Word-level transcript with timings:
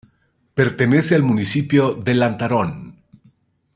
Pertenece 0.55 1.13
al 1.13 1.21
Municipio 1.21 1.93
de 1.93 2.15
Lantarón. 2.15 2.95